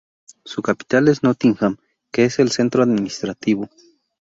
[0.45, 1.77] Su capital es Nottingham,
[2.11, 3.69] que es el centro administrativo.